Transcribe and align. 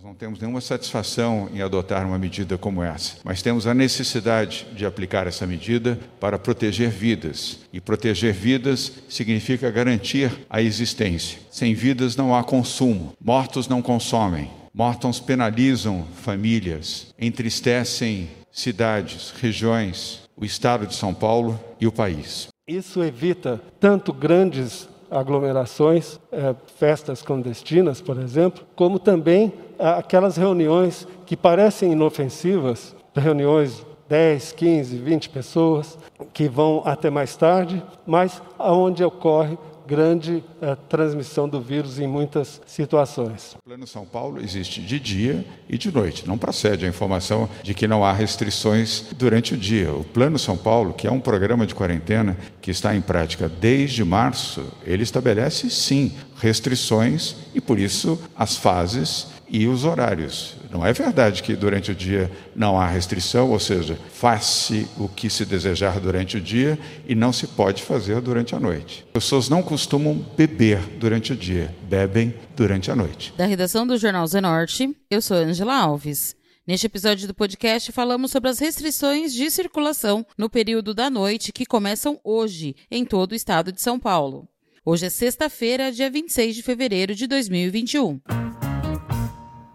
Nós 0.00 0.06
não 0.06 0.14
temos 0.14 0.40
nenhuma 0.40 0.62
satisfação 0.62 1.50
em 1.52 1.60
adotar 1.60 2.06
uma 2.06 2.18
medida 2.18 2.56
como 2.56 2.82
essa, 2.82 3.18
mas 3.22 3.42
temos 3.42 3.66
a 3.66 3.74
necessidade 3.74 4.66
de 4.72 4.86
aplicar 4.86 5.26
essa 5.26 5.46
medida 5.46 6.00
para 6.18 6.38
proteger 6.38 6.88
vidas. 6.88 7.58
E 7.70 7.82
proteger 7.82 8.32
vidas 8.32 8.90
significa 9.10 9.70
garantir 9.70 10.32
a 10.48 10.62
existência. 10.62 11.38
Sem 11.50 11.74
vidas 11.74 12.16
não 12.16 12.34
há 12.34 12.42
consumo, 12.42 13.12
mortos 13.22 13.68
não 13.68 13.82
consomem, 13.82 14.50
mortos 14.72 15.20
penalizam 15.20 16.06
famílias, 16.22 17.14
entristecem 17.18 18.30
cidades, 18.50 19.34
regiões, 19.38 20.22
o 20.34 20.46
estado 20.46 20.86
de 20.86 20.94
São 20.94 21.12
Paulo 21.12 21.60
e 21.78 21.86
o 21.86 21.92
país. 21.92 22.48
Isso 22.66 23.04
evita 23.04 23.60
tanto 23.78 24.14
grandes 24.14 24.88
aglomerações, 25.10 26.20
é, 26.30 26.54
festas 26.76 27.22
clandestinas, 27.22 28.00
por 28.00 28.18
exemplo, 28.18 28.64
como 28.76 28.98
também 28.98 29.52
aquelas 29.78 30.36
reuniões 30.36 31.08
que 31.26 31.36
parecem 31.36 31.92
inofensivas, 31.92 32.94
reuniões 33.14 33.84
10, 34.10 34.52
15, 34.52 34.98
20 34.98 35.28
pessoas, 35.28 35.96
que 36.34 36.48
vão 36.48 36.82
até 36.84 37.08
mais 37.08 37.36
tarde, 37.36 37.80
mas 38.04 38.42
aonde 38.58 39.04
ocorre 39.04 39.56
grande 39.86 40.44
uh, 40.62 40.76
transmissão 40.88 41.48
do 41.48 41.60
vírus 41.60 41.98
em 41.98 42.06
muitas 42.06 42.60
situações. 42.64 43.56
O 43.56 43.62
Plano 43.64 43.86
São 43.88 44.04
Paulo 44.04 44.40
existe 44.40 44.80
de 44.80 45.00
dia 45.00 45.44
e 45.68 45.76
de 45.76 45.92
noite. 45.92 46.28
Não 46.28 46.38
procede 46.38 46.84
a 46.84 46.88
informação 46.88 47.48
de 47.62 47.74
que 47.74 47.88
não 47.88 48.04
há 48.04 48.12
restrições 48.12 49.06
durante 49.16 49.54
o 49.54 49.56
dia. 49.56 49.92
O 49.92 50.04
Plano 50.04 50.38
São 50.38 50.56
Paulo, 50.56 50.92
que 50.92 51.08
é 51.08 51.10
um 51.10 51.18
programa 51.18 51.66
de 51.66 51.74
quarentena 51.74 52.36
que 52.62 52.70
está 52.70 52.94
em 52.94 53.00
prática 53.00 53.48
desde 53.48 54.04
março, 54.04 54.64
ele 54.84 55.02
estabelece 55.02 55.68
sim 55.70 56.12
restrições 56.36 57.34
e 57.52 57.60
por 57.60 57.78
isso 57.78 58.16
as 58.36 58.56
fases 58.56 59.39
e 59.50 59.66
os 59.66 59.84
horários. 59.84 60.56
Não 60.70 60.86
é 60.86 60.92
verdade 60.92 61.42
que 61.42 61.56
durante 61.56 61.90
o 61.90 61.94
dia 61.94 62.30
não 62.54 62.80
há 62.80 62.86
restrição, 62.86 63.50
ou 63.50 63.58
seja, 63.58 63.98
faz-se 64.12 64.86
o 64.96 65.08
que 65.08 65.28
se 65.28 65.44
desejar 65.44 65.98
durante 65.98 66.36
o 66.36 66.40
dia 66.40 66.78
e 67.06 67.14
não 67.14 67.32
se 67.32 67.46
pode 67.48 67.82
fazer 67.82 68.20
durante 68.20 68.54
a 68.54 68.60
noite. 68.60 69.04
As 69.06 69.12
pessoas 69.12 69.48
não 69.48 69.62
costumam 69.62 70.14
beber 70.36 70.78
durante 70.98 71.32
o 71.32 71.36
dia, 71.36 71.74
bebem 71.88 72.34
durante 72.56 72.90
a 72.90 72.96
noite. 72.96 73.34
Da 73.36 73.46
redação 73.46 73.86
do 73.86 73.98
Jornal 73.98 74.26
Zenorte, 74.26 74.96
eu 75.10 75.20
sou 75.20 75.36
Angela 75.36 75.74
Alves. 75.74 76.36
Neste 76.66 76.86
episódio 76.86 77.26
do 77.26 77.34
podcast, 77.34 77.90
falamos 77.90 78.30
sobre 78.30 78.48
as 78.48 78.60
restrições 78.60 79.34
de 79.34 79.50
circulação 79.50 80.24
no 80.38 80.48
período 80.48 80.94
da 80.94 81.10
noite 81.10 81.52
que 81.52 81.66
começam 81.66 82.20
hoje 82.22 82.76
em 82.88 83.04
todo 83.04 83.32
o 83.32 83.34
estado 83.34 83.72
de 83.72 83.82
São 83.82 83.98
Paulo. 83.98 84.46
Hoje 84.84 85.06
é 85.06 85.10
sexta-feira, 85.10 85.90
dia 85.90 86.08
26 86.08 86.54
de 86.54 86.62
fevereiro 86.62 87.14
de 87.14 87.26
2021. 87.26 88.20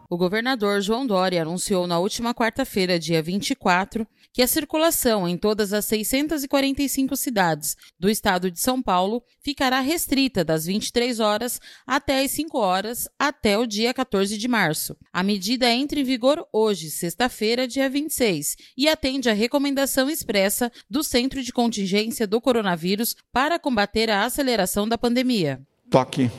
O 0.08 0.17
governador 0.17 0.81
João 0.81 1.06
Dória 1.06 1.42
anunciou 1.42 1.88
na 1.88 1.98
última 1.98 2.34
quarta-feira, 2.34 3.00
dia 3.00 3.23
24, 3.23 4.08
que 4.31 4.42
a 4.42 4.47
circulação 4.47 5.28
em 5.28 5.36
todas 5.36 5.73
as 5.73 5.86
645 5.86 7.16
cidades 7.16 7.75
do 8.00 8.08
estado 8.09 8.52
de 8.52 8.59
São 8.59 8.81
Paulo 8.81 9.23
ficará 9.42 9.80
restrita 9.80 10.44
das 10.44 10.66
23 10.67 11.20
horas 11.20 11.59
até 11.88 12.23
as 12.23 12.31
5 12.31 12.58
horas 12.58 13.08
até 13.17 13.57
o 13.57 13.66
dia 13.66 13.94
14 13.94 14.38
de 14.38 14.47
março. 14.47 14.96
A 15.12 15.24
medida 15.24 15.72
entra 15.72 16.00
em 16.00 16.03
vigor 16.03 16.46
hoje, 16.53 16.91
sexta-feira, 16.91 17.68
dia 17.68 17.90
26, 17.90 18.57
e 18.78 18.88
atende 18.88 19.30
à 19.30 19.34
recomendação 19.34 20.07
expressa 20.07 20.72
do 20.88 21.03
Centro 21.03 21.41
de 21.41 21.51
Contingência 21.51 22.28
do 22.28 22.40
Coronavírus 22.40 23.16
para 23.31 23.57
combater 23.57 24.12
a 24.12 24.24
aceleração 24.24 24.88
da 24.88 25.00
pandemia. 25.00 25.62
Toque 25.90 26.30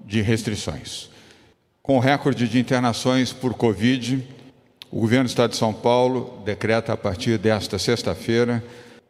de 0.00 0.22
restrições. 0.22 1.11
Com 1.82 1.96
o 1.96 1.98
recorde 1.98 2.46
de 2.46 2.60
internações 2.60 3.32
por 3.32 3.54
Covid, 3.54 4.24
o 4.88 5.00
governo 5.00 5.24
do 5.24 5.30
Estado 5.30 5.50
de 5.50 5.56
São 5.56 5.74
Paulo 5.74 6.40
decreta 6.44 6.92
a 6.92 6.96
partir 6.96 7.38
desta 7.38 7.76
sexta-feira 7.76 8.62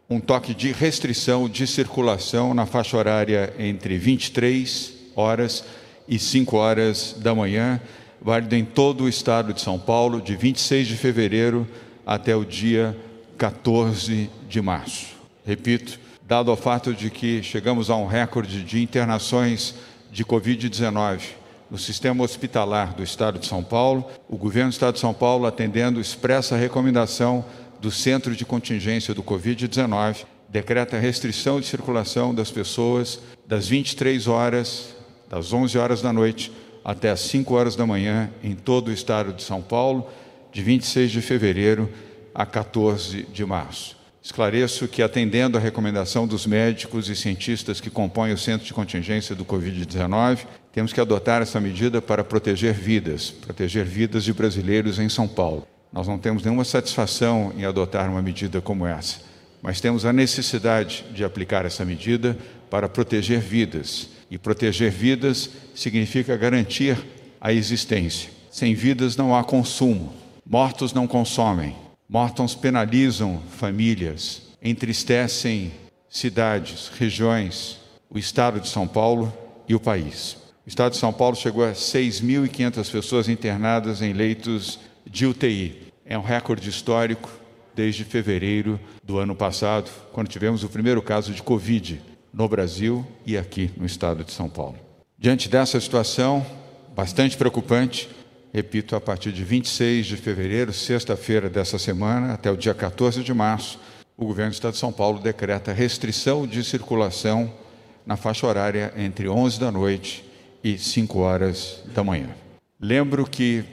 um 0.09 0.19
toque 0.19 0.55
de 0.55 0.73
restrição 0.73 1.51
de 1.51 1.67
circulação 1.67 2.55
na 2.55 2.65
faixa 2.65 2.97
horária 2.97 3.53
entre 3.59 3.99
23 3.99 4.91
horas 5.15 5.63
e 6.09 6.19
5 6.19 6.57
horas 6.57 7.15
da 7.19 7.35
manhã, 7.35 7.79
válido 8.23 8.57
em 8.57 8.65
todo 8.65 9.05
o 9.05 9.09
estado 9.09 9.53
de 9.53 9.61
São 9.61 9.79
Paulo, 9.79 10.19
de 10.23 10.35
26 10.35 10.89
de 10.89 10.97
fevereiro 10.97 11.69
até 12.07 12.35
o 12.35 12.43
dia 12.43 12.97
14 13.37 14.31
de 14.49 14.63
março. 14.63 15.09
Repito, 15.45 16.01
dado 16.27 16.51
o 16.51 16.57
fato 16.57 16.95
de 16.95 17.11
que 17.11 17.43
chegamos 17.43 17.91
a 17.91 17.97
um 17.97 18.07
recorde 18.07 18.65
de 18.65 18.83
internações 18.83 19.75
de 20.11 20.25
Covid-19 20.25 21.42
no 21.73 21.79
sistema 21.79 22.23
hospitalar 22.23 22.93
do 22.93 23.03
Estado 23.03 23.39
de 23.39 23.47
São 23.47 23.65
Paulo, 23.65 24.07
o 24.29 24.37
governo 24.37 24.69
do 24.69 24.75
Estado 24.75 24.93
de 24.93 25.01
São 25.01 25.15
Paulo, 25.15 25.47
atendendo 25.47 26.03
expressa 26.03 26.55
recomendação 26.55 27.43
do 27.81 27.91
Centro 27.91 28.37
de 28.37 28.45
Contingência 28.45 29.15
do 29.15 29.23
Covid-19, 29.23 30.27
decreta 30.51 30.99
restrição 30.99 31.59
de 31.59 31.67
circulação 31.67 32.35
das 32.35 32.51
pessoas 32.51 33.21
das 33.47 33.69
23 33.69 34.29
horas, 34.29 34.95
das 35.31 35.51
11 35.51 35.79
horas 35.79 36.03
da 36.03 36.13
noite 36.13 36.53
até 36.85 37.09
as 37.09 37.21
5 37.21 37.55
horas 37.55 37.75
da 37.75 37.87
manhã 37.87 38.31
em 38.45 38.55
todo 38.55 38.89
o 38.89 38.93
Estado 38.93 39.33
de 39.33 39.43
São 39.43 39.63
Paulo, 39.63 40.07
de 40.53 40.63
26 40.63 41.11
de 41.11 41.23
fevereiro 41.23 41.89
a 42.35 42.45
14 42.45 43.23
de 43.33 43.47
março. 43.47 44.02
Esclareço 44.23 44.87
que, 44.87 45.03
atendendo 45.03 45.59
à 45.59 45.61
recomendação 45.61 46.29
dos 46.29 46.47
médicos 46.47 47.09
e 47.09 47.17
cientistas 47.17 47.81
que 47.81 47.91
compõem 47.91 48.33
o 48.33 48.39
Centro 48.39 48.65
de 48.65 48.73
Contingência 48.73 49.35
do 49.35 49.45
Covid-19, 49.45 50.47
temos 50.73 50.93
que 50.93 51.01
adotar 51.01 51.43
essa 51.43 51.61
medida 51.61 52.01
para 52.01 52.23
proteger 52.23 52.73
vidas, 52.73 53.33
proteger 53.33 53.85
vidas 53.85 54.23
de 54.23 54.33
brasileiros 54.33 55.01
em 55.01 55.09
São 55.09 55.27
Paulo. 55.27 55.67
Nós 55.93 56.07
não 56.07 56.19
temos 56.19 56.45
nenhuma 56.45 56.65
satisfação 56.65 57.53
em 57.59 57.65
adotar 57.65 58.09
uma 58.09 58.23
medida 58.23 58.61
como 58.61 58.87
essa, 58.87 59.19
mas 59.61 59.81
temos 59.81 60.07
a 60.07 60.13
necessidade 60.13 61.05
de 61.13 61.25
aplicar 61.25 61.67
essa 61.67 61.85
medida 61.85 62.39
para 62.71 62.89
proteger 62.89 63.41
vidas. 63.41 64.09
E 64.31 64.39
proteger 64.39 64.93
vidas 64.93 65.51
significa 65.75 66.37
garantir 66.37 66.97
a 67.41 67.53
existência. 67.53 68.31
Sem 68.53 68.73
vidas 68.73 69.17
não 69.17 69.37
há 69.37 69.43
consumo, 69.43 70.15
mortos 70.47 70.93
não 70.93 71.09
consomem, 71.09 71.75
mortos 72.09 72.55
penalizam 72.55 73.43
famílias, 73.51 74.43
entristecem 74.63 75.73
cidades, 76.09 76.89
regiões, 76.89 77.79
o 78.11 78.19
estado 78.19 78.61
de 78.61 78.69
São 78.69 78.87
Paulo 78.87 79.33
e 79.69 79.75
o 79.75 79.81
país. 79.81 80.37
O 80.65 80.69
estado 80.69 80.93
de 80.93 80.99
São 80.99 81.13
Paulo 81.13 81.35
chegou 81.35 81.65
a 81.65 81.73
6.500 81.73 82.91
pessoas 82.91 83.29
internadas 83.29 84.03
em 84.03 84.13
leitos 84.13 84.79
de 85.05 85.27
UTI. 85.27 85.93
É 86.05 86.17
um 86.17 86.23
recorde 86.23 86.69
histórico 86.69 87.29
desde 87.75 88.05
fevereiro 88.05 88.79
do 89.03 89.19
ano 89.19 89.35
passado, 89.35 89.91
quando 90.13 90.29
tivemos 90.29 90.63
o 90.63 90.69
primeiro 90.69 91.03
caso 91.03 91.33
de 91.33 91.43
Covid 91.43 92.01
no 92.33 92.49
Brasil 92.49 93.07
e 93.27 93.37
aqui 93.37 93.71
no 93.77 93.87
estado 93.87 94.23
de 94.23 94.33
São 94.33 94.49
Paulo. 94.49 94.77
Diante 95.19 95.49
dessa 95.49 95.81
situação 95.81 96.45
bastante 96.95 97.37
preocupante, 97.37 98.09
repito, 98.53 98.95
a 98.95 99.01
partir 99.01 99.33
de 99.33 99.43
26 99.43 100.07
de 100.07 100.17
fevereiro, 100.17 100.73
sexta-feira 100.73 101.49
dessa 101.49 101.79
semana, 101.79 102.35
até 102.35 102.51
o 102.51 102.57
dia 102.57 102.75
14 102.75 103.23
de 103.23 103.33
março, 103.33 103.81
o 104.17 104.27
governo 104.27 104.51
do 104.51 104.55
estado 104.55 104.75
de 104.75 104.79
São 104.79 104.93
Paulo 104.93 105.19
decreta 105.19 105.73
restrição 105.73 106.47
de 106.47 106.63
circulação 106.63 107.51
na 108.05 108.17
faixa 108.17 108.47
horária 108.47 108.93
entre 108.97 109.29
11 109.29 109.59
da 109.59 109.73
noite 109.73 110.25
e 110.63 110.77
5 110.77 111.19
horas 111.19 111.83
da 111.95 112.05
manhã. 112.05 112.29
Lembro 112.79 113.25
que 113.25 113.65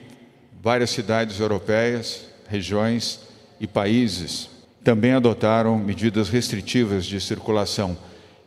várias 0.62 0.92
cidades 0.92 1.40
europeias, 1.40 2.26
regiões 2.48 3.20
e 3.60 3.68
países 3.68 4.50
também 4.84 5.12
adotaram 5.12 5.78
medidas 5.78 6.30
restritivas 6.30 7.06
de 7.06 7.20
circulação 7.20 7.98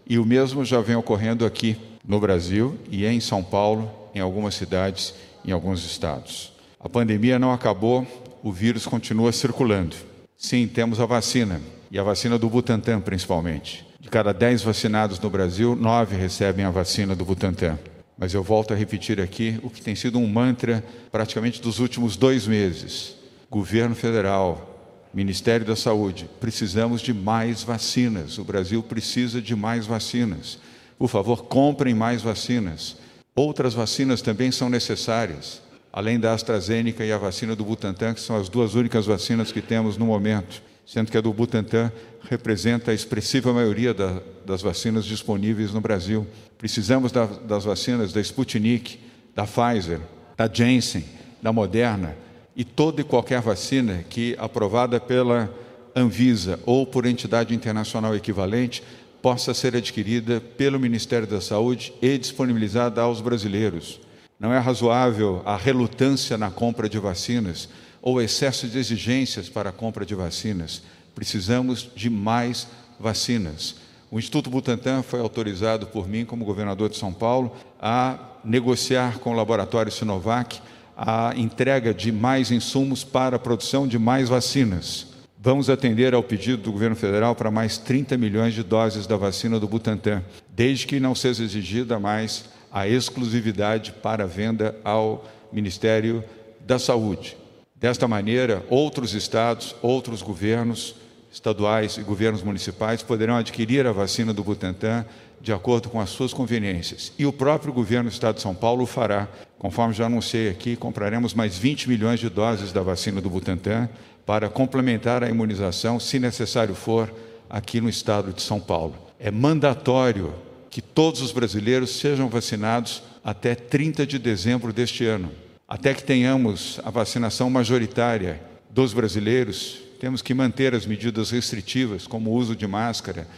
e 0.06 0.18
o 0.18 0.24
mesmo 0.24 0.64
já 0.64 0.80
vem 0.80 0.96
ocorrendo 0.96 1.44
aqui 1.44 1.76
no 2.06 2.18
Brasil 2.18 2.78
e 2.90 3.04
em 3.04 3.20
São 3.20 3.44
Paulo, 3.44 3.90
em 4.14 4.20
algumas 4.20 4.54
cidades, 4.54 5.14
em 5.44 5.52
alguns 5.52 5.84
estados. 5.84 6.52
A 6.80 6.88
pandemia 6.88 7.38
não 7.38 7.52
acabou, 7.52 8.06
o 8.42 8.52
vírus 8.52 8.86
continua 8.86 9.32
circulando. 9.32 9.96
Sim, 10.36 10.66
temos 10.66 10.98
a 10.98 11.06
vacina, 11.06 11.60
e 11.90 11.98
a 11.98 12.02
vacina 12.02 12.38
do 12.38 12.48
Butantan 12.48 13.00
principalmente. 13.00 13.86
De 14.00 14.08
cada 14.08 14.32
10 14.32 14.62
vacinados 14.62 15.20
no 15.20 15.30
Brasil, 15.30 15.76
9 15.76 16.16
recebem 16.16 16.64
a 16.64 16.70
vacina 16.70 17.14
do 17.14 17.24
Butantan. 17.24 17.78
Mas 18.18 18.34
eu 18.34 18.42
volto 18.42 18.72
a 18.72 18.76
repetir 18.76 19.20
aqui 19.20 19.58
o 19.62 19.70
que 19.70 19.82
tem 19.82 19.94
sido 19.94 20.18
um 20.18 20.26
mantra 20.26 20.84
praticamente 21.10 21.60
dos 21.60 21.78
últimos 21.78 22.16
dois 22.16 22.46
meses. 22.46 23.14
Governo 23.50 23.94
federal, 23.94 24.72
Ministério 25.14 25.66
da 25.66 25.76
Saúde, 25.76 26.28
precisamos 26.40 27.02
de 27.02 27.12
mais 27.12 27.62
vacinas. 27.62 28.38
O 28.38 28.44
Brasil 28.44 28.82
precisa 28.82 29.40
de 29.40 29.54
mais 29.54 29.86
vacinas. 29.86 30.58
Por 30.98 31.08
favor, 31.08 31.44
comprem 31.44 31.94
mais 31.94 32.22
vacinas. 32.22 32.96
Outras 33.34 33.72
vacinas 33.72 34.20
também 34.20 34.52
são 34.52 34.68
necessárias, 34.68 35.62
além 35.90 36.20
da 36.20 36.34
AstraZeneca 36.34 37.04
e 37.04 37.10
a 37.10 37.16
vacina 37.16 37.56
do 37.56 37.64
Butantan, 37.64 38.12
que 38.12 38.20
são 38.20 38.36
as 38.36 38.50
duas 38.50 38.74
únicas 38.74 39.06
vacinas 39.06 39.50
que 39.50 39.62
temos 39.62 39.96
no 39.96 40.04
momento, 40.04 40.62
sendo 40.86 41.10
que 41.10 41.16
a 41.16 41.20
do 41.20 41.32
Butantan 41.32 41.90
representa 42.28 42.90
a 42.90 42.94
expressiva 42.94 43.50
maioria 43.52 43.94
da, 43.94 44.20
das 44.44 44.60
vacinas 44.60 45.06
disponíveis 45.06 45.72
no 45.72 45.80
Brasil. 45.80 46.26
Precisamos 46.58 47.10
da, 47.10 47.24
das 47.24 47.64
vacinas 47.64 48.12
da 48.12 48.20
Sputnik, 48.20 48.98
da 49.34 49.46
Pfizer, 49.46 50.00
da 50.36 50.46
Janssen, 50.52 51.04
da 51.40 51.52
Moderna 51.52 52.14
e 52.54 52.64
toda 52.64 53.00
e 53.00 53.04
qualquer 53.04 53.40
vacina 53.40 54.04
que, 54.10 54.36
aprovada 54.38 55.00
pela 55.00 55.50
Anvisa 55.96 56.60
ou 56.66 56.86
por 56.86 57.06
entidade 57.06 57.54
internacional 57.54 58.14
equivalente, 58.14 58.82
possa 59.22 59.54
ser 59.54 59.76
adquirida 59.76 60.40
pelo 60.40 60.80
Ministério 60.80 61.26
da 61.26 61.40
Saúde 61.40 61.94
e 62.02 62.18
disponibilizada 62.18 63.00
aos 63.00 63.20
brasileiros. 63.20 64.00
Não 64.38 64.52
é 64.52 64.58
razoável 64.58 65.40
a 65.44 65.56
relutância 65.56 66.36
na 66.36 66.50
compra 66.50 66.88
de 66.88 66.98
vacinas 66.98 67.68
ou 68.02 68.20
excesso 68.20 68.66
de 68.66 68.76
exigências 68.76 69.48
para 69.48 69.70
a 69.70 69.72
compra 69.72 70.04
de 70.04 70.16
vacinas. 70.16 70.82
Precisamos 71.14 71.88
de 71.94 72.10
mais 72.10 72.66
vacinas. 72.98 73.76
O 74.10 74.18
Instituto 74.18 74.50
Butantan 74.50 75.02
foi 75.02 75.20
autorizado 75.20 75.86
por 75.86 76.08
mim, 76.08 76.24
como 76.24 76.44
governador 76.44 76.90
de 76.90 76.98
São 76.98 77.12
Paulo, 77.12 77.56
a 77.80 78.18
negociar 78.44 79.20
com 79.20 79.30
o 79.30 79.36
laboratório 79.36 79.92
Sinovac 79.92 80.60
a 80.96 81.32
entrega 81.36 81.94
de 81.94 82.12
mais 82.12 82.50
insumos 82.50 83.04
para 83.04 83.36
a 83.36 83.38
produção 83.38 83.86
de 83.86 83.98
mais 83.98 84.28
vacinas. 84.28 85.11
Vamos 85.44 85.68
atender 85.68 86.14
ao 86.14 86.22
pedido 86.22 86.62
do 86.62 86.70
governo 86.70 86.94
federal 86.94 87.34
para 87.34 87.50
mais 87.50 87.76
30 87.76 88.16
milhões 88.16 88.54
de 88.54 88.62
doses 88.62 89.08
da 89.08 89.16
vacina 89.16 89.58
do 89.58 89.66
Butantan, 89.66 90.22
desde 90.54 90.86
que 90.86 91.00
não 91.00 91.16
seja 91.16 91.42
exigida 91.42 91.98
mais 91.98 92.44
a 92.70 92.86
exclusividade 92.86 93.90
para 93.90 94.24
venda 94.24 94.76
ao 94.84 95.24
Ministério 95.52 96.22
da 96.60 96.78
Saúde. 96.78 97.36
Desta 97.74 98.06
maneira, 98.06 98.64
outros 98.70 99.14
estados, 99.14 99.74
outros 99.82 100.22
governos 100.22 100.94
estaduais 101.32 101.96
e 101.96 102.02
governos 102.02 102.44
municipais 102.44 103.02
poderão 103.02 103.34
adquirir 103.34 103.84
a 103.84 103.90
vacina 103.90 104.32
do 104.32 104.44
Butantan 104.44 105.04
de 105.40 105.52
acordo 105.52 105.88
com 105.88 106.00
as 106.00 106.10
suas 106.10 106.32
conveniências. 106.32 107.12
E 107.18 107.26
o 107.26 107.32
próprio 107.32 107.72
governo 107.72 108.08
do 108.08 108.12
estado 108.12 108.36
de 108.36 108.42
São 108.42 108.54
Paulo 108.54 108.86
fará. 108.86 109.26
Conforme 109.58 109.92
já 109.92 110.06
anunciei 110.06 110.48
aqui, 110.48 110.76
compraremos 110.76 111.34
mais 111.34 111.58
20 111.58 111.88
milhões 111.88 112.20
de 112.20 112.28
doses 112.28 112.72
da 112.72 112.80
vacina 112.80 113.20
do 113.20 113.28
Butantan 113.28 113.88
para 114.24 114.48
complementar 114.48 115.22
a 115.22 115.28
imunização, 115.28 115.98
se 115.98 116.18
necessário 116.18 116.74
for, 116.74 117.12
aqui 117.48 117.80
no 117.80 117.88
estado 117.88 118.32
de 118.32 118.42
São 118.42 118.58
Paulo. 118.60 118.94
É 119.18 119.30
mandatório 119.30 120.34
que 120.70 120.80
todos 120.80 121.20
os 121.20 121.32
brasileiros 121.32 121.90
sejam 121.90 122.28
vacinados 122.28 123.02
até 123.22 123.54
30 123.54 124.06
de 124.06 124.18
dezembro 124.18 124.72
deste 124.72 125.04
ano. 125.04 125.30
Até 125.68 125.94
que 125.94 126.02
tenhamos 126.02 126.80
a 126.84 126.90
vacinação 126.90 127.50
majoritária 127.50 128.40
dos 128.70 128.94
brasileiros, 128.94 129.80
temos 130.00 130.22
que 130.22 130.34
manter 130.34 130.74
as 130.74 130.86
medidas 130.86 131.30
restritivas, 131.30 132.06
como 132.06 132.30
o 132.30 132.34
uso 132.34 132.56
de 132.56 132.66
máscara, 132.66 133.28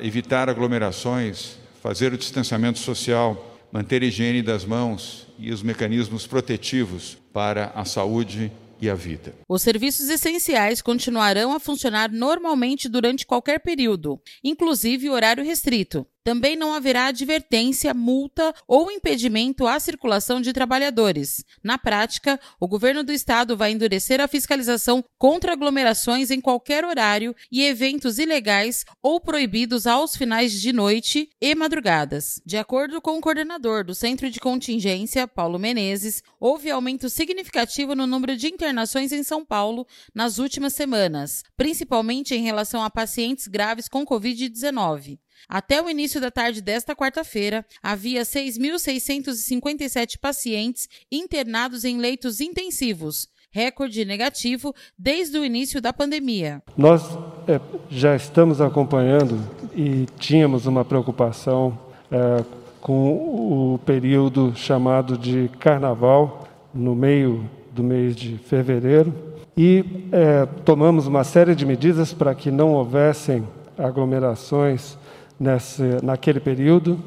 evitar 0.00 0.48
aglomerações, 0.48 1.58
fazer 1.82 2.12
o 2.12 2.18
distanciamento 2.18 2.78
social, 2.78 3.58
manter 3.70 4.02
a 4.02 4.06
higiene 4.06 4.42
das 4.42 4.64
mãos 4.64 5.26
e 5.38 5.52
os 5.52 5.62
mecanismos 5.62 6.26
protetivos 6.26 7.18
para 7.32 7.72
a 7.74 7.84
saúde 7.84 8.50
e 8.82 8.90
a 8.90 8.94
vida. 8.96 9.32
Os 9.48 9.62
serviços 9.62 10.08
essenciais 10.08 10.82
continuarão 10.82 11.54
a 11.54 11.60
funcionar 11.60 12.10
normalmente 12.10 12.88
durante 12.88 13.24
qualquer 13.24 13.60
período, 13.60 14.20
inclusive 14.42 15.08
horário 15.08 15.44
restrito. 15.44 16.04
Também 16.24 16.56
não 16.56 16.72
haverá 16.72 17.06
advertência, 17.06 17.92
multa 17.92 18.54
ou 18.66 18.90
impedimento 18.90 19.66
à 19.66 19.80
circulação 19.80 20.40
de 20.40 20.52
trabalhadores. 20.52 21.44
Na 21.62 21.76
prática, 21.76 22.38
o 22.60 22.68
governo 22.68 23.02
do 23.02 23.12
estado 23.12 23.56
vai 23.56 23.72
endurecer 23.72 24.20
a 24.20 24.28
fiscalização 24.28 25.04
contra 25.18 25.52
aglomerações 25.52 26.30
em 26.30 26.40
qualquer 26.40 26.84
horário 26.84 27.34
e 27.50 27.64
eventos 27.64 28.18
ilegais 28.18 28.84
ou 29.02 29.20
proibidos 29.20 29.86
aos 29.86 30.14
finais 30.14 30.52
de 30.60 30.72
noite 30.72 31.28
e 31.40 31.54
madrugadas. 31.54 32.40
De 32.46 32.56
acordo 32.56 33.00
com 33.00 33.18
o 33.18 33.20
coordenador 33.20 33.84
do 33.84 33.94
Centro 33.94 34.30
de 34.30 34.38
Contingência, 34.38 35.26
Paulo 35.26 35.58
Menezes, 35.58 36.22
houve 36.38 36.70
aumento 36.70 37.10
significativo 37.10 37.94
no 37.96 38.06
número 38.06 38.36
de 38.36 38.46
internações 38.46 39.10
em 39.10 39.24
São 39.24 39.44
Paulo 39.44 39.86
nas 40.14 40.38
últimas 40.38 40.72
semanas, 40.72 41.42
principalmente 41.56 42.34
em 42.34 42.42
relação 42.42 42.82
a 42.82 42.90
pacientes 42.90 43.48
graves 43.48 43.88
com 43.88 44.06
Covid-19. 44.06 45.18
Até 45.48 45.82
o 45.82 45.88
início 45.88 46.20
da 46.20 46.30
tarde 46.30 46.60
desta 46.60 46.94
quarta-feira, 46.94 47.64
havia 47.82 48.22
6.657 48.22 50.18
pacientes 50.20 50.88
internados 51.10 51.84
em 51.84 51.98
leitos 51.98 52.40
intensivos, 52.40 53.28
recorde 53.50 54.04
negativo 54.04 54.74
desde 54.98 55.38
o 55.38 55.44
início 55.44 55.80
da 55.80 55.92
pandemia. 55.92 56.62
Nós 56.76 57.02
é, 57.46 57.60
já 57.90 58.16
estamos 58.16 58.60
acompanhando 58.60 59.38
e 59.74 60.06
tínhamos 60.18 60.66
uma 60.66 60.84
preocupação 60.84 61.78
é, 62.10 62.44
com 62.80 63.74
o 63.74 63.78
período 63.86 64.54
chamado 64.56 65.16
de 65.16 65.48
carnaval, 65.60 66.48
no 66.74 66.94
meio 66.94 67.48
do 67.70 67.82
mês 67.82 68.16
de 68.16 68.38
fevereiro, 68.38 69.14
e 69.56 69.84
é, 70.10 70.46
tomamos 70.64 71.06
uma 71.06 71.22
série 71.24 71.54
de 71.54 71.66
medidas 71.66 72.12
para 72.12 72.34
que 72.34 72.50
não 72.50 72.72
houvessem 72.72 73.46
aglomerações 73.78 74.96
nesse, 75.42 75.82
naquele 76.02 76.38
período. 76.38 76.98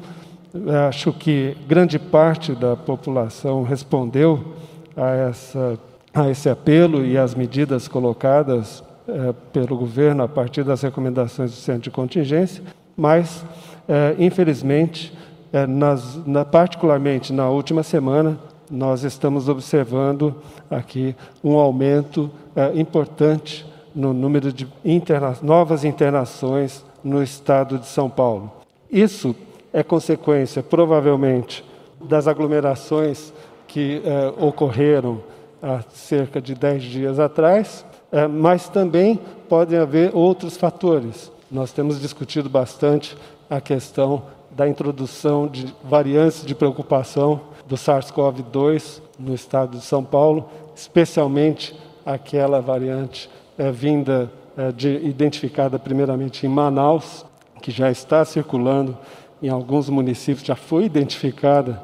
Acho 0.88 1.12
que 1.12 1.56
grande 1.66 1.98
parte 1.98 2.54
da 2.54 2.76
população 2.76 3.62
respondeu 3.62 4.54
a, 4.96 5.10
essa, 5.10 5.78
a 6.14 6.30
esse 6.30 6.48
apelo 6.48 7.04
e 7.04 7.16
às 7.16 7.34
medidas 7.34 7.88
colocadas 7.88 8.84
é, 9.08 9.32
pelo 9.52 9.76
governo 9.76 10.22
a 10.22 10.28
partir 10.28 10.64
das 10.64 10.82
recomendações 10.82 11.50
do 11.50 11.56
Centro 11.56 11.82
de 11.82 11.90
Contingência, 11.90 12.62
mas, 12.96 13.44
é, 13.88 14.14
infelizmente, 14.18 15.16
é, 15.52 15.66
nas, 15.66 16.20
na, 16.26 16.44
particularmente 16.44 17.32
na 17.32 17.48
última 17.48 17.82
semana, 17.82 18.38
nós 18.70 19.04
estamos 19.04 19.48
observando 19.48 20.34
aqui 20.68 21.14
um 21.44 21.54
aumento 21.54 22.28
importante 22.74 23.64
no 23.94 24.12
número 24.12 24.52
de 24.52 24.66
interna 24.84 25.36
novas 25.40 25.84
internações 25.84 26.84
no 27.06 27.22
estado 27.22 27.78
de 27.78 27.86
São 27.86 28.10
Paulo. 28.10 28.50
Isso 28.90 29.34
é 29.72 29.84
consequência, 29.84 30.60
provavelmente, 30.60 31.64
das 32.00 32.26
aglomerações 32.26 33.32
que 33.68 34.02
eh, 34.04 34.32
ocorreram 34.36 35.20
há 35.62 35.82
cerca 35.88 36.40
de 36.40 36.52
10 36.52 36.82
dias 36.82 37.20
atrás, 37.20 37.86
eh, 38.10 38.26
mas 38.26 38.68
também 38.68 39.20
podem 39.48 39.78
haver 39.78 40.10
outros 40.16 40.56
fatores. 40.56 41.30
Nós 41.48 41.70
temos 41.70 42.00
discutido 42.00 42.48
bastante 42.48 43.16
a 43.48 43.60
questão 43.60 44.24
da 44.50 44.68
introdução 44.68 45.46
de 45.46 45.72
variantes 45.84 46.44
de 46.44 46.56
preocupação 46.56 47.40
do 47.68 47.76
SARS-CoV-2 47.76 49.00
no 49.16 49.32
estado 49.32 49.78
de 49.78 49.84
São 49.84 50.02
Paulo, 50.02 50.48
especialmente 50.74 51.72
aquela 52.04 52.60
variante 52.60 53.30
eh, 53.56 53.70
vinda 53.70 54.28
é, 54.56 54.72
de, 54.72 54.88
identificada 55.06 55.78
primeiramente 55.78 56.46
em 56.46 56.48
Manaus, 56.48 57.24
que 57.60 57.70
já 57.70 57.90
está 57.90 58.24
circulando 58.24 58.96
em 59.42 59.48
alguns 59.48 59.88
municípios, 59.88 60.46
já 60.46 60.56
foi 60.56 60.84
identificada 60.84 61.82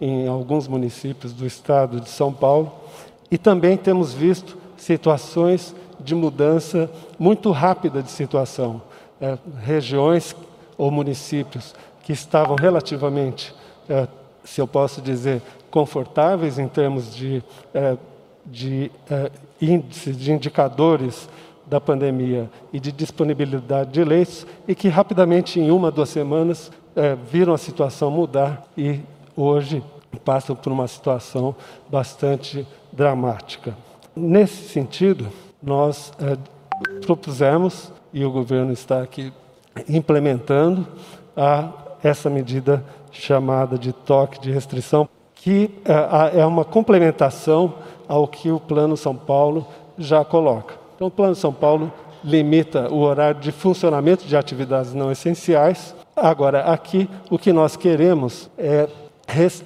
em 0.00 0.26
alguns 0.26 0.66
municípios 0.66 1.32
do 1.32 1.46
estado 1.46 2.00
de 2.00 2.08
São 2.08 2.32
Paulo, 2.32 2.72
e 3.30 3.38
também 3.38 3.76
temos 3.76 4.12
visto 4.12 4.56
situações 4.76 5.74
de 6.00 6.14
mudança 6.14 6.90
muito 7.18 7.50
rápida 7.50 8.02
de 8.02 8.10
situação. 8.10 8.82
É, 9.20 9.38
regiões 9.62 10.34
ou 10.76 10.90
municípios 10.90 11.74
que 12.02 12.12
estavam 12.12 12.56
relativamente, 12.56 13.54
é, 13.88 14.06
se 14.42 14.60
eu 14.60 14.66
posso 14.66 15.00
dizer, 15.00 15.40
confortáveis 15.70 16.58
em 16.58 16.68
termos 16.68 17.14
de, 17.14 17.42
é, 17.72 17.96
de 18.44 18.90
é, 19.10 19.30
índices, 19.60 20.16
de 20.16 20.32
indicadores 20.32 21.28
da 21.66 21.80
pandemia 21.80 22.50
e 22.72 22.78
de 22.78 22.92
disponibilidade 22.92 23.92
de 23.92 24.04
leitos 24.04 24.46
e 24.68 24.74
que 24.74 24.88
rapidamente, 24.88 25.58
em 25.58 25.70
uma, 25.70 25.90
duas 25.90 26.08
semanas, 26.08 26.70
é, 26.94 27.14
viram 27.14 27.54
a 27.54 27.58
situação 27.58 28.10
mudar 28.10 28.64
e 28.76 29.00
hoje 29.36 29.82
passam 30.24 30.54
por 30.54 30.72
uma 30.72 30.86
situação 30.86 31.54
bastante 31.88 32.66
dramática. 32.92 33.76
Nesse 34.14 34.68
sentido, 34.68 35.28
nós 35.62 36.12
é, 36.20 36.36
propusemos, 37.04 37.92
e 38.12 38.24
o 38.24 38.30
governo 38.30 38.72
está 38.72 39.02
aqui 39.02 39.32
implementando, 39.88 40.86
a, 41.36 41.68
essa 42.02 42.30
medida 42.30 42.84
chamada 43.10 43.76
de 43.78 43.92
toque 43.92 44.40
de 44.40 44.52
restrição, 44.52 45.08
que 45.34 45.70
é, 45.84 46.40
é 46.40 46.46
uma 46.46 46.64
complementação 46.64 47.74
ao 48.06 48.28
que 48.28 48.50
o 48.50 48.60
Plano 48.60 48.96
São 48.96 49.16
Paulo 49.16 49.66
já 49.98 50.24
coloca. 50.24 50.83
Então, 50.94 51.08
o 51.08 51.10
Plano 51.10 51.34
São 51.34 51.52
Paulo 51.52 51.92
limita 52.22 52.92
o 52.92 53.00
horário 53.00 53.40
de 53.40 53.52
funcionamento 53.52 54.24
de 54.24 54.36
atividades 54.36 54.94
não 54.94 55.12
essenciais. 55.12 55.94
Agora, 56.16 56.62
aqui, 56.64 57.08
o 57.30 57.38
que 57.38 57.52
nós 57.52 57.76
queremos 57.76 58.48
é 58.56 58.88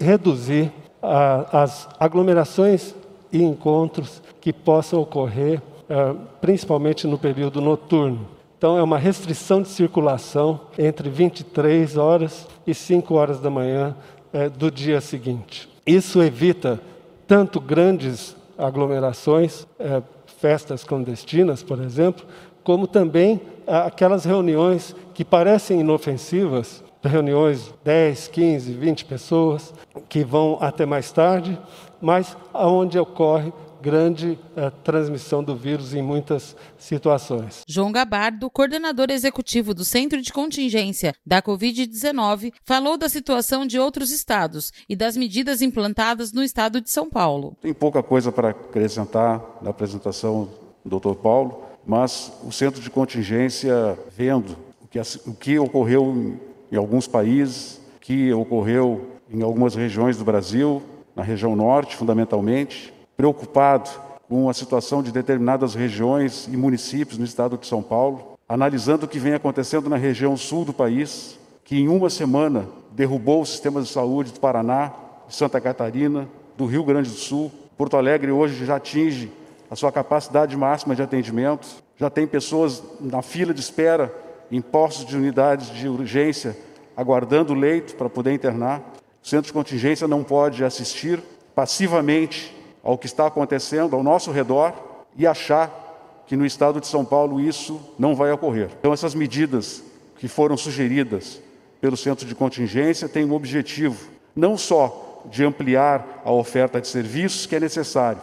reduzir 0.01 0.73
a, 1.03 1.63
as 1.63 1.89
aglomerações 1.99 2.95
e 3.33 3.43
encontros 3.43 4.23
que 4.41 4.53
possam 4.53 5.01
ocorrer, 5.01 5.61
uh, 5.89 6.19
principalmente 6.41 7.07
no 7.07 7.19
período 7.19 7.61
noturno. 7.61 8.27
Então, 8.57 8.77
é 8.77 8.83
uma 8.83 8.99
restrição 8.99 9.63
de 9.63 9.69
circulação 9.69 10.61
entre 10.77 11.09
23 11.09 11.97
horas 11.97 12.47
e 12.67 12.75
5 12.75 13.15
horas 13.15 13.41
da 13.41 13.51
manhã 13.51 13.95
uh, 14.33 14.51
do 14.51 14.71
dia 14.71 15.01
seguinte. 15.01 15.69
Isso 15.87 16.23
evita 16.23 16.81
tanto 17.27 17.61
grandes 17.61 18.35
aglomerações, 18.57 19.63
uh, 19.79 20.03
festas 20.41 20.85
clandestinas, 20.85 21.63
por 21.63 21.81
exemplo, 21.81 22.27
como 22.63 22.87
também 22.87 23.41
aquelas 23.67 24.25
reuniões 24.25 24.95
que 25.15 25.25
parecem 25.25 25.81
inofensivas, 25.81 26.83
reuniões 27.03 27.73
10, 27.85 28.29
15, 28.29 28.73
20 28.73 29.05
pessoas, 29.05 29.75
que 30.09 30.25
vão 30.25 30.59
até 30.61 30.85
mais 30.85 31.11
tarde, 31.13 31.59
mas 32.01 32.37
aonde 32.53 32.99
ocorre 32.99 33.53
grande 33.81 34.39
uh, 34.57 34.71
transmissão 34.83 35.43
do 35.43 35.55
vírus 35.55 35.95
em 35.95 36.03
muitas 36.03 36.57
situações. 36.77 37.63
João 37.67 37.93
Gabardo, 37.93 38.51
coordenador 38.51 39.11
executivo 39.11 39.75
do 39.75 39.85
Centro 39.85 40.21
de 40.21 40.33
Contingência 40.33 41.15
da 41.25 41.43
Covid-19, 41.43 42.53
falou 42.65 42.97
da 42.97 43.09
situação 43.09 43.67
de 43.67 43.79
outros 43.79 44.11
estados 44.11 44.73
e 44.89 44.97
das 44.97 45.17
medidas 45.17 45.63
implantadas 45.63 46.33
no 46.33 46.43
estado 46.43 46.81
de 46.81 46.91
São 46.91 47.09
Paulo. 47.09 47.57
Tem 47.61 47.73
pouca 47.73 48.03
coisa 48.03 48.33
para 48.33 48.51
acrescentar 48.51 49.43
na 49.63 49.71
apresentação 49.71 50.49
do 50.85 50.99
Dr. 50.99 51.15
Paulo, 51.15 51.63
mas 51.87 52.33
o 52.45 52.53
Centro 52.53 52.81
de 52.81 52.91
Contingência, 52.91 53.99
vendo 54.17 54.57
o 54.83 54.87
que, 54.87 54.99
o 54.99 55.35
que 55.35 55.59
ocorreu 55.59 56.39
em 56.71 56.77
alguns 56.77 57.07
países, 57.07 57.81
que 58.01 58.33
ocorreu 58.33 59.19
em 59.31 59.43
algumas 59.43 59.75
regiões 59.75 60.17
do 60.17 60.25
Brasil, 60.25 60.83
na 61.15 61.23
região 61.23 61.55
norte, 61.57 61.97
fundamentalmente, 61.97 62.93
preocupado 63.19 63.91
com 64.29 64.49
a 64.49 64.55
situação 64.55 65.03
de 65.03 65.11
determinadas 65.11 65.75
regiões 65.75 66.47
e 66.47 66.57
municípios 66.57 67.19
no 67.19 67.25
estado 67.25 67.59
de 67.59 67.67
São 67.67 67.83
Paulo, 67.83 68.39
analisando 68.49 69.07
o 69.07 69.09
que 69.09 69.19
vem 69.19 69.35
acontecendo 69.35 69.91
na 69.91 69.97
região 69.97 70.37
sul 70.37 70.65
do 70.65 70.73
país, 70.73 71.37
que 71.65 71.77
em 71.77 71.89
uma 71.89 72.09
semana 72.11 72.69
derrubou 72.93 73.43
o 73.43 73.47
sistema 73.47 73.83
de 73.83 73.89
saúde 73.89 74.31
do 74.31 74.39
Paraná, 74.39 74.93
de 75.27 75.35
Santa 75.35 75.61
Catarina, 75.61 76.29
do 76.57 76.65
Rio 76.65 76.85
Grande 76.85 77.11
do 77.11 77.17
Sul. 77.17 77.51
Porto 77.77 77.97
Alegre 77.97 78.31
hoje 78.31 78.65
já 78.65 78.77
atinge 78.77 79.33
a 79.69 79.75
sua 79.75 79.91
capacidade 79.91 80.57
máxima 80.57 80.95
de 80.95 81.03
atendimento, 81.03 81.67
já 81.97 82.09
tem 82.09 82.25
pessoas 82.25 82.81
na 83.01 83.21
fila 83.21 83.53
de 83.53 83.61
espera 83.61 84.15
em 84.49 84.61
postos 84.61 85.05
de 85.05 85.17
unidades 85.17 85.75
de 85.75 85.89
urgência, 85.89 86.57
aguardando 86.97 87.53
leito 87.53 87.97
para 87.97 88.09
poder 88.09 88.33
internar. 88.33 88.81
O 89.21 89.27
centro 89.27 89.49
de 89.49 89.53
contingência 89.53 90.07
não 90.07 90.23
pode 90.23 90.63
assistir 90.63 91.21
passivamente 91.53 92.57
ao 92.89 92.97
que 92.97 93.05
está 93.05 93.27
acontecendo 93.27 93.95
ao 93.95 94.03
nosso 94.03 94.31
redor 94.31 94.73
e 95.15 95.27
achar 95.27 96.23
que 96.27 96.35
no 96.35 96.47
estado 96.47 96.81
de 96.81 96.87
São 96.87 97.05
Paulo 97.05 97.39
isso 97.39 97.79
não 97.99 98.15
vai 98.15 98.33
ocorrer. 98.33 98.71
Então, 98.81 98.95
essas 98.95 99.15
medidas 99.15 99.85
que 100.17 100.27
foram 100.27 100.57
sugeridas 100.57 101.39
pelo 101.83 101.99
centro 101.99 102.25
de 102.25 102.35
contingência 102.35 103.07
têm 103.07 103.27
um 103.27 103.35
objetivo 103.35 104.09
não 104.35 104.57
só 104.57 105.23
de 105.31 105.45
ampliar 105.45 106.23
a 106.25 106.33
oferta 106.33 106.81
de 106.81 106.89
serviços 106.89 107.45
que 107.45 107.55
é 107.55 107.61
necessário, 107.61 108.23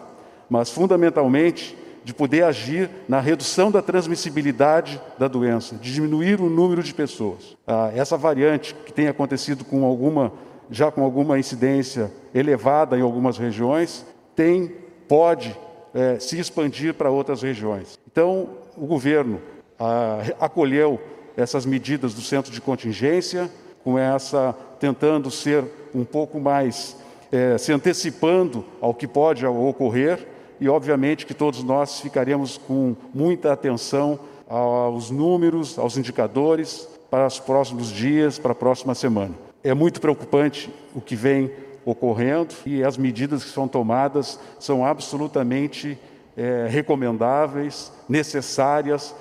mas 0.50 0.72
fundamentalmente 0.72 1.78
de 2.04 2.12
poder 2.12 2.44
agir 2.44 2.90
na 3.08 3.20
redução 3.20 3.70
da 3.70 3.84
transmissibilidade 3.84 5.00
da 5.20 5.28
doença, 5.28 5.76
de 5.76 5.94
diminuir 5.94 6.42
o 6.42 6.50
número 6.50 6.82
de 6.82 6.92
pessoas. 6.92 7.56
Ah, 7.68 7.92
essa 7.94 8.18
variante 8.18 8.74
que 8.84 8.92
tem 8.92 9.08
acontecido 9.08 9.64
com 9.64 9.86
alguma, 9.86 10.34
já 10.72 10.90
com 10.92 11.04
alguma 11.04 11.38
incidência 11.38 12.12
elevada 12.34 12.98
em 12.98 13.02
algumas 13.02 13.38
regiões, 13.38 14.04
tem, 14.36 14.72
pode 15.08 15.56
é, 15.94 16.20
se 16.20 16.40
expandir 16.40 16.94
para 16.94 17.10
outras 17.10 17.42
regiões. 17.42 17.98
Então, 18.12 18.50
o 18.78 18.86
governo 18.86 19.42
ah, 19.80 20.22
acolheu 20.40 21.00
essas 21.38 21.66
medidas 21.66 22.14
do 22.14 22.22
centro 22.22 22.52
de 22.52 22.62
contingência, 22.62 23.50
com 23.84 23.98
essa 23.98 24.56
tentando 24.80 25.30
ser 25.30 25.64
um 25.94 26.04
pouco 26.04 26.40
mais 26.40 26.98
é, 27.32 27.58
se 27.58 27.72
antecipando 27.72 28.66
ao 28.82 28.94
que 28.94 29.08
pode 29.08 29.46
ocorrer 29.46 30.28
e, 30.60 30.70
obviamente, 30.70 31.26
que 31.26 31.34
todos 31.34 31.64
nós 31.64 32.00
ficaremos 32.00 32.58
com 32.58 32.96
muita 33.14 33.52
atenção 33.52 34.20
aos 34.48 35.10
números, 35.10 35.78
aos 35.78 35.98
indicadores 35.98 36.88
para 37.10 37.28
os 37.28 37.40
próximos 37.40 37.90
dias, 37.90 38.40
para 38.40 38.52
a 38.52 38.56
próxima 38.56 38.96
semana. 38.96 39.34
É 39.64 39.74
muito 39.74 40.00
preocupante 40.00 40.72
o 40.94 41.02
que 41.02 41.16
vem 41.16 41.52
ocorrendo 41.86 42.54
e 42.66 42.84
as 42.84 42.98
medidas 42.98 43.44
que 43.44 43.50
são 43.50 43.68
tomadas 43.68 44.40
são 44.60 44.86
absolutamente 44.86 45.98
é, 46.36 46.68
recomendáveis, 46.68 47.92
necessárias 48.10 49.16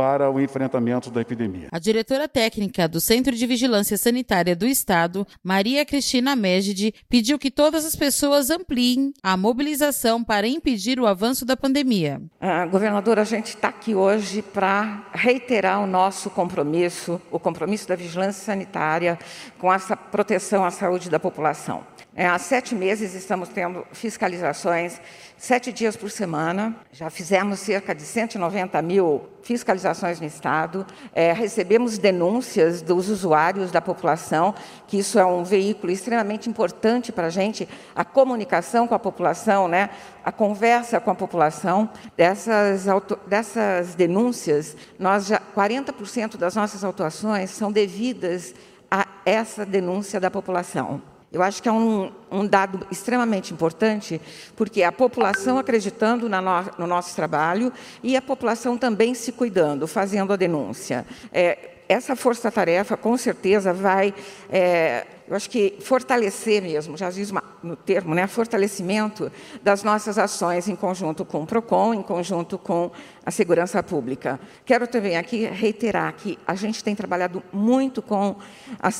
para 0.00 0.30
o 0.30 0.40
enfrentamento 0.40 1.10
da 1.10 1.20
epidemia. 1.20 1.68
A 1.70 1.78
diretora 1.78 2.26
técnica 2.26 2.88
do 2.88 3.02
Centro 3.02 3.36
de 3.36 3.46
Vigilância 3.46 3.98
Sanitária 3.98 4.56
do 4.56 4.66
Estado, 4.66 5.26
Maria 5.44 5.84
Cristina 5.84 6.34
Megide, 6.34 6.94
pediu 7.06 7.38
que 7.38 7.50
todas 7.50 7.84
as 7.84 7.94
pessoas 7.94 8.48
ampliem 8.48 9.12
a 9.22 9.36
mobilização 9.36 10.24
para 10.24 10.48
impedir 10.48 10.98
o 10.98 11.06
avanço 11.06 11.44
da 11.44 11.54
pandemia. 11.54 12.18
Ah, 12.40 12.64
governadora, 12.64 13.20
a 13.20 13.24
gente 13.26 13.48
está 13.48 13.68
aqui 13.68 13.94
hoje 13.94 14.40
para 14.40 15.06
reiterar 15.12 15.82
o 15.82 15.86
nosso 15.86 16.30
compromisso, 16.30 17.20
o 17.30 17.38
compromisso 17.38 17.86
da 17.86 17.94
vigilância 17.94 18.42
sanitária 18.42 19.18
com 19.58 19.70
essa 19.70 19.94
proteção 19.94 20.64
à 20.64 20.70
saúde 20.70 21.10
da 21.10 21.20
população. 21.20 21.84
É, 22.14 22.26
há 22.26 22.38
sete 22.40 22.74
meses 22.74 23.14
estamos 23.14 23.48
tendo 23.48 23.86
fiscalizações 23.92 25.00
sete 25.38 25.72
dias 25.72 25.96
por 25.96 26.10
semana. 26.10 26.74
Já 26.92 27.08
fizemos 27.08 27.60
cerca 27.60 27.94
de 27.94 28.02
190 28.02 28.82
mil 28.82 29.22
fiscalizações 29.42 30.20
no 30.20 30.26
Estado. 30.26 30.84
É, 31.14 31.32
recebemos 31.32 31.98
denúncias 31.98 32.82
dos 32.82 33.08
usuários, 33.08 33.70
da 33.70 33.80
população, 33.80 34.54
que 34.88 34.98
isso 34.98 35.20
é 35.20 35.24
um 35.24 35.44
veículo 35.44 35.92
extremamente 35.92 36.50
importante 36.50 37.12
para 37.12 37.28
a 37.28 37.30
gente, 37.30 37.68
a 37.94 38.04
comunicação 38.04 38.88
com 38.88 38.94
a 38.94 38.98
população, 38.98 39.68
né? 39.68 39.88
a 40.24 40.32
conversa 40.32 40.98
com 40.98 41.12
a 41.12 41.14
população. 41.14 41.88
Dessas, 42.16 42.86
dessas 43.26 43.94
denúncias, 43.94 44.76
nós 44.98 45.26
já, 45.26 45.40
40% 45.56 46.36
das 46.36 46.56
nossas 46.56 46.82
autuações 46.82 47.50
são 47.50 47.70
devidas 47.70 48.52
a 48.90 49.06
essa 49.24 49.64
denúncia 49.64 50.18
da 50.18 50.30
população. 50.30 51.09
Eu 51.32 51.42
acho 51.42 51.62
que 51.62 51.68
é 51.68 51.72
um, 51.72 52.10
um 52.30 52.44
dado 52.44 52.84
extremamente 52.90 53.54
importante, 53.54 54.20
porque 54.56 54.82
a 54.82 54.90
população 54.90 55.58
acreditando 55.58 56.28
no, 56.28 56.40
no, 56.76 56.86
nosso 56.88 57.14
trabalho 57.14 57.72
e 58.02 58.16
a 58.16 58.22
população 58.22 58.76
também 58.76 59.14
se 59.14 59.30
cuidando, 59.30 59.86
fazendo 59.86 60.32
a 60.32 60.36
denúncia. 60.36 61.06
É, 61.32 61.70
essa 61.88 62.16
força-tarefa, 62.16 62.96
com 62.96 63.16
certeza, 63.16 63.72
vai, 63.72 64.12
é, 64.48 65.06
eu 65.28 65.36
acho 65.36 65.48
que, 65.48 65.76
fortalecer 65.80 66.62
mesmo, 66.62 66.96
já 66.96 67.10
diz 67.10 67.32
no 67.62 67.76
termo, 67.76 68.14
né, 68.14 68.26
fortalecimento 68.26 69.30
das 69.62 69.84
nossas 69.84 70.18
ações 70.18 70.68
em 70.68 70.74
conjunto 70.74 71.24
com 71.24 71.42
o 71.42 71.46
PROCON, 71.46 71.94
em 71.94 72.02
conjunto 72.02 72.58
com 72.58 72.90
a 73.24 73.30
segurança 73.30 73.80
pública. 73.82 74.38
Quero 74.64 74.88
também 74.88 75.16
aqui 75.16 75.46
reiterar 75.46 76.12
que 76.14 76.36
a 76.44 76.56
gente 76.56 76.82
tem 76.82 76.96
trabalhado 76.96 77.42
muito 77.52 78.02
com 78.02 78.36
a 78.80 78.90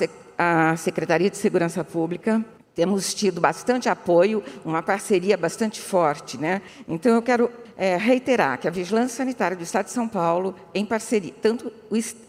a 0.42 0.74
Secretaria 0.74 1.28
de 1.28 1.36
Segurança 1.36 1.84
Pública. 1.84 2.42
Temos 2.74 3.12
tido 3.12 3.42
bastante 3.42 3.90
apoio, 3.90 4.42
uma 4.64 4.82
parceria 4.82 5.36
bastante 5.36 5.78
forte. 5.78 6.38
Né? 6.38 6.62
Então, 6.88 7.14
eu 7.14 7.20
quero 7.20 7.50
é, 7.76 7.98
reiterar 7.98 8.58
que 8.58 8.66
a 8.66 8.70
Vigilância 8.70 9.18
Sanitária 9.18 9.54
do 9.54 9.62
Estado 9.62 9.84
de 9.84 9.90
São 9.90 10.08
Paulo, 10.08 10.56
em 10.74 10.86
parceria, 10.86 11.34
tanto 11.42 11.70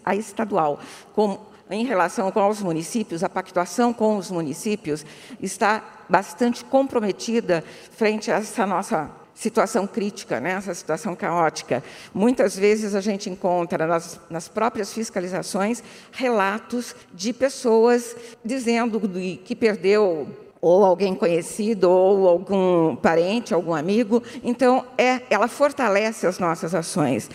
a 0.03 0.13
estadual 0.13 0.77
como 1.13 1.39
em 1.69 1.85
relação 1.85 2.29
com 2.31 2.49
os 2.49 2.61
municípios, 2.61 3.23
a 3.23 3.29
pactuação 3.29 3.93
com 3.93 4.17
os 4.17 4.29
municípios 4.29 5.05
está 5.41 5.81
bastante 6.09 6.65
comprometida 6.65 7.63
frente 7.91 8.29
a 8.29 8.35
essa 8.35 8.65
nossa 8.65 9.09
situação 9.41 9.87
crítica, 9.87 10.39
né? 10.39 10.51
essa 10.51 10.71
situação 10.71 11.15
caótica. 11.15 11.83
Muitas 12.13 12.55
vezes 12.55 12.93
a 12.93 13.01
gente 13.01 13.27
encontra 13.27 13.87
nas, 13.87 14.19
nas 14.29 14.47
próprias 14.47 14.93
fiscalizações 14.93 15.83
relatos 16.11 16.95
de 17.11 17.33
pessoas 17.33 18.15
dizendo 18.45 19.01
que 19.43 19.55
perdeu 19.55 20.27
ou 20.61 20.85
alguém 20.85 21.15
conhecido, 21.15 21.89
ou 21.89 22.29
algum 22.29 22.95
parente, 22.95 23.51
algum 23.51 23.73
amigo. 23.73 24.21
Então, 24.43 24.85
é, 24.95 25.21
ela 25.27 25.47
fortalece 25.47 26.27
as 26.27 26.37
nossas 26.37 26.75
ações. 26.75 27.27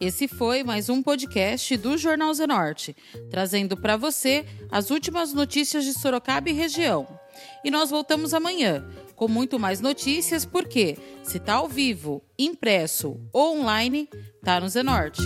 Esse 0.00 0.28
foi 0.28 0.62
mais 0.62 0.88
um 0.88 1.02
podcast 1.02 1.76
do 1.76 1.98
Jornal 1.98 2.32
Zenorte, 2.32 2.94
trazendo 3.30 3.76
para 3.76 3.96
você 3.96 4.46
as 4.70 4.90
últimas 4.90 5.32
notícias 5.32 5.84
de 5.84 5.92
Sorocaba 5.92 6.48
e 6.50 6.52
região. 6.52 7.18
E 7.64 7.70
nós 7.70 7.90
voltamos 7.90 8.34
amanhã 8.34 8.84
com 9.14 9.28
muito 9.28 9.58
mais 9.58 9.80
notícias, 9.80 10.44
porque 10.44 10.96
se 11.24 11.38
tá 11.38 11.54
ao 11.54 11.68
vivo, 11.68 12.22
impresso 12.38 13.20
ou 13.32 13.58
online, 13.58 14.08
tá 14.44 14.60
no 14.60 14.68
Zenorte. 14.68 15.22